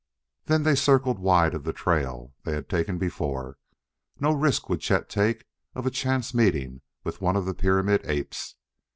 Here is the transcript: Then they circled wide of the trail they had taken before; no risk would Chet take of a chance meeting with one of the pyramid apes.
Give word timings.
Then 0.45 0.63
they 0.63 0.73
circled 0.73 1.19
wide 1.19 1.53
of 1.53 1.63
the 1.63 1.71
trail 1.73 2.33
they 2.43 2.53
had 2.53 2.67
taken 2.67 2.97
before; 2.97 3.59
no 4.19 4.31
risk 4.33 4.67
would 4.67 4.81
Chet 4.81 5.09
take 5.09 5.45
of 5.75 5.85
a 5.85 5.91
chance 5.91 6.33
meeting 6.33 6.81
with 7.03 7.21
one 7.21 7.35
of 7.35 7.45
the 7.45 7.53
pyramid 7.53 8.01
apes. 8.05 8.55